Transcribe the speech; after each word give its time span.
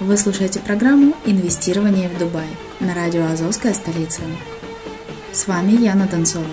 Вы 0.00 0.16
слушаете 0.16 0.60
программу 0.60 1.14
«Инвестирование 1.26 2.08
в 2.08 2.18
Дубай» 2.18 2.46
на 2.80 2.94
радио 2.94 3.26
«Азовская 3.26 3.74
столица». 3.74 4.22
С 5.30 5.46
вами 5.46 5.72
Яна 5.72 6.06
Донцова. 6.06 6.46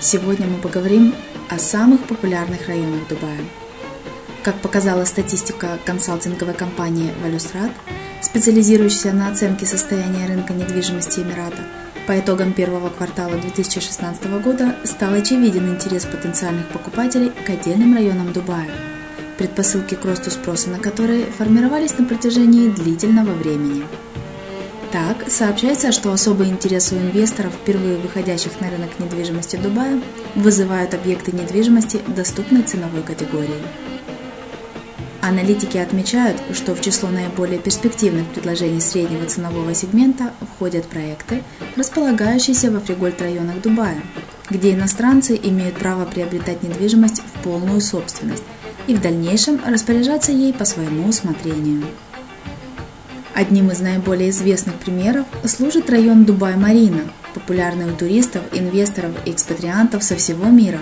Сегодня 0.00 0.46
мы 0.46 0.56
поговорим 0.56 1.14
о 1.50 1.58
самых 1.58 2.04
популярных 2.04 2.66
районах 2.66 3.06
Дубая. 3.06 3.40
Как 4.42 4.58
показала 4.62 5.04
статистика 5.04 5.78
консалтинговой 5.84 6.54
компании 6.54 7.12
«Валюстрат», 7.22 7.72
специализирующейся 8.22 9.12
на 9.12 9.28
оценке 9.28 9.66
состояния 9.66 10.26
рынка 10.26 10.54
недвижимости 10.54 11.20
Эмирата, 11.20 11.62
по 12.06 12.18
итогам 12.18 12.54
первого 12.54 12.88
квартала 12.88 13.36
2016 13.36 14.24
года 14.42 14.76
стал 14.84 15.12
очевиден 15.12 15.68
интерес 15.68 16.06
потенциальных 16.06 16.66
покупателей 16.68 17.28
к 17.28 17.50
отдельным 17.50 17.94
районам 17.94 18.32
Дубая– 18.32 18.70
предпосылки 19.38 19.94
к 19.94 20.04
росту 20.04 20.30
спроса 20.30 20.68
на 20.68 20.78
которые 20.78 21.24
формировались 21.24 21.96
на 21.96 22.04
протяжении 22.04 22.68
длительного 22.68 23.32
времени. 23.32 23.84
Так, 24.92 25.30
сообщается, 25.30 25.92
что 25.92 26.12
особый 26.12 26.48
интерес 26.48 26.92
у 26.92 26.96
инвесторов, 26.96 27.52
впервые 27.52 27.98
выходящих 27.98 28.60
на 28.60 28.70
рынок 28.70 28.98
недвижимости 28.98 29.56
Дубая, 29.56 30.00
вызывают 30.34 30.94
объекты 30.94 31.32
недвижимости 31.32 32.00
доступной 32.06 32.62
ценовой 32.62 33.02
категории. 33.02 33.62
Аналитики 35.20 35.76
отмечают, 35.76 36.40
что 36.54 36.74
в 36.74 36.80
число 36.80 37.10
наиболее 37.10 37.58
перспективных 37.58 38.26
предложений 38.28 38.80
среднего 38.80 39.26
ценового 39.26 39.74
сегмента 39.74 40.32
входят 40.54 40.86
проекты, 40.86 41.42
располагающиеся 41.76 42.70
во 42.70 42.80
фригольт 42.80 43.20
районах 43.20 43.60
Дубая, 43.60 44.00
где 44.48 44.72
иностранцы 44.72 45.38
имеют 45.42 45.74
право 45.74 46.06
приобретать 46.06 46.62
недвижимость 46.62 47.20
в 47.20 47.42
полную 47.42 47.82
собственность 47.82 48.44
и 48.88 48.94
в 48.94 49.00
дальнейшем 49.00 49.60
распоряжаться 49.64 50.32
ей 50.32 50.52
по 50.52 50.64
своему 50.64 51.08
усмотрению. 51.08 51.84
Одним 53.34 53.70
из 53.70 53.78
наиболее 53.78 54.30
известных 54.30 54.74
примеров 54.76 55.26
служит 55.44 55.88
район 55.90 56.24
Дубай-Марина, 56.24 57.02
популярный 57.34 57.92
у 57.92 57.94
туристов, 57.94 58.42
инвесторов 58.52 59.12
и 59.24 59.30
экспатриантов 59.30 60.02
со 60.02 60.16
всего 60.16 60.46
мира. 60.46 60.80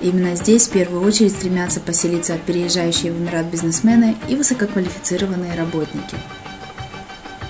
Именно 0.00 0.36
здесь 0.36 0.68
в 0.68 0.70
первую 0.70 1.02
очередь 1.02 1.32
стремятся 1.32 1.80
поселиться 1.80 2.38
переезжающие 2.46 3.10
в 3.10 3.18
Эмират 3.18 3.46
бизнесмены 3.46 4.14
и 4.28 4.36
высококвалифицированные 4.36 5.56
работники. 5.56 6.16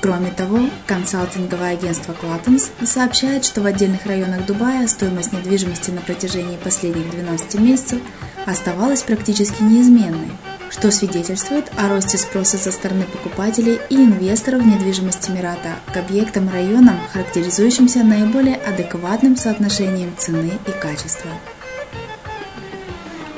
Кроме 0.00 0.30
того, 0.30 0.60
консалтинговое 0.86 1.72
агентство 1.72 2.12
Клаттенс 2.12 2.70
сообщает, 2.84 3.44
что 3.44 3.60
в 3.60 3.66
отдельных 3.66 4.06
районах 4.06 4.46
Дубая 4.46 4.86
стоимость 4.86 5.32
недвижимости 5.32 5.90
на 5.90 6.00
протяжении 6.00 6.56
последних 6.56 7.10
12 7.10 7.60
месяцев 7.60 8.00
оставалась 8.46 9.02
практически 9.02 9.62
неизменной, 9.62 10.30
что 10.70 10.90
свидетельствует 10.90 11.70
о 11.76 11.88
росте 11.88 12.16
спроса 12.16 12.56
со 12.56 12.72
стороны 12.72 13.04
покупателей 13.04 13.78
и 13.90 13.96
инвесторов 13.96 14.62
в 14.62 14.66
недвижимость 14.66 15.28
Эмирата 15.28 15.76
к 15.92 15.96
объектам 15.96 16.48
и 16.48 16.52
районам, 16.52 16.98
характеризующимся 17.12 18.04
наиболее 18.04 18.56
адекватным 18.56 19.36
соотношением 19.36 20.12
цены 20.16 20.52
и 20.66 20.70
качества. 20.70 21.30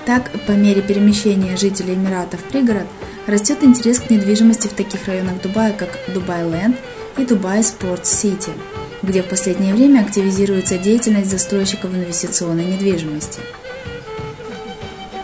Так, 0.07 0.31
по 0.47 0.53
мере 0.53 0.81
перемещения 0.81 1.57
жителей 1.57 1.95
Эмирата 1.95 2.37
в 2.37 2.45
пригород, 2.45 2.87
растет 3.27 3.63
интерес 3.63 4.01
к 4.01 4.09
недвижимости 4.09 4.69
в 4.69 4.73
таких 4.73 5.07
районах 5.07 5.43
Дубая, 5.43 5.73
как 5.73 5.91
Dubailand 6.09 6.77
и 7.19 7.27
Dubai 7.27 7.63
Sports 7.63 8.11
City, 8.11 8.53
где 9.03 9.23
в 9.23 9.27
последнее 9.27 9.75
время 9.75 10.01
активизируется 10.01 10.79
деятельность 10.79 11.31
застройщиков 11.31 11.93
инвестиционной 11.95 12.65
недвижимости– 12.65 13.41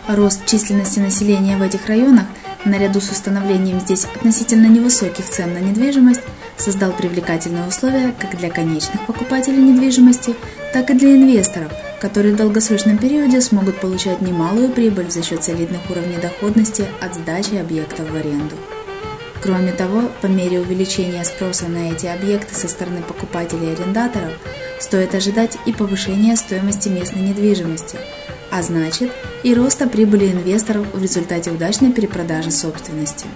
Рост 0.06 0.44
численности 0.44 0.98
населения 0.98 1.56
в 1.56 1.62
этих 1.62 1.86
районах, 1.86 2.26
наряду 2.66 3.00
с 3.00 3.10
установлением 3.10 3.80
здесь 3.80 4.04
относительно 4.04 4.66
невысоких 4.66 5.24
цен 5.24 5.54
на 5.54 5.58
недвижимость, 5.58 6.20
создал 6.58 6.92
привлекательные 6.92 7.66
условия 7.66 8.14
как 8.18 8.38
для 8.38 8.50
конечных 8.50 9.06
покупателей 9.06 9.62
недвижимости, 9.62 10.36
так 10.74 10.90
и 10.90 10.94
для 10.94 11.14
инвесторов, 11.14 11.72
которые 12.00 12.34
в 12.34 12.36
долгосрочном 12.36 12.98
периоде 12.98 13.40
смогут 13.40 13.80
получать 13.80 14.20
немалую 14.20 14.68
прибыль 14.68 15.10
за 15.10 15.22
счет 15.22 15.42
солидных 15.42 15.80
уровней 15.90 16.18
доходности 16.20 16.84
от 17.00 17.14
сдачи 17.14 17.54
объектов 17.54 18.10
в 18.10 18.14
аренду. 18.14 18.56
Кроме 19.42 19.72
того, 19.72 20.10
по 20.20 20.26
мере 20.26 20.60
увеличения 20.60 21.24
спроса 21.24 21.66
на 21.66 21.92
эти 21.92 22.06
объекты 22.06 22.54
со 22.54 22.68
стороны 22.68 23.00
покупателей 23.00 23.70
и 23.70 23.72
арендаторов, 23.72 24.34
стоит 24.80 25.14
ожидать 25.14 25.56
и 25.64 25.72
повышения 25.72 26.36
стоимости 26.36 26.90
местной 26.90 27.22
недвижимости– 27.22 27.96
а 28.54 28.62
значит 28.62 29.10
и 29.42 29.52
роста 29.52 29.88
прибыли 29.88 30.30
инвесторов 30.30 30.86
в 30.94 31.02
результате 31.02 31.50
удачной 31.50 31.90
перепродажи 31.90 32.52
собственности. 32.52 33.26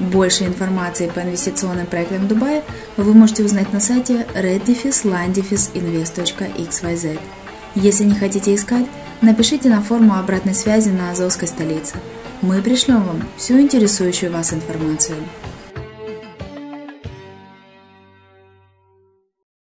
Больше 0.00 0.42
информации 0.44 1.08
по 1.08 1.20
инвестиционным 1.20 1.86
проектам 1.86 2.22
в 2.22 2.28
Дубае 2.28 2.64
вы 2.96 3.14
можете 3.14 3.44
узнать 3.44 3.72
на 3.72 3.78
сайте 3.78 4.26
reddefislandefisinvest.xyz. 4.34 7.20
Если 7.76 8.04
не 8.04 8.16
хотите 8.16 8.56
искать, 8.56 8.86
напишите 9.20 9.68
на 9.68 9.80
форму 9.80 10.16
обратной 10.16 10.54
связи 10.54 10.88
на 10.88 11.12
Азовской 11.12 11.46
столице. 11.46 11.94
Мы 12.42 12.60
пришлем 12.60 13.04
вам 13.04 13.22
всю 13.36 13.60
интересующую 13.60 14.32
вас 14.32 14.52
информацию. 14.52 15.18